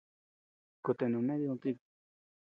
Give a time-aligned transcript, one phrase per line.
[0.83, 1.83] Kutea nauné did tika.